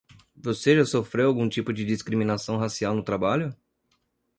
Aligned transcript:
Você 0.35 0.77
já 0.77 0.83
sofreu 0.83 1.27
algum 1.27 1.47
tipo 1.47 1.71
de 1.71 1.85
discriminação 1.85 2.57
racial 2.57 2.95
no 2.95 3.03
trabalho? 3.03 3.55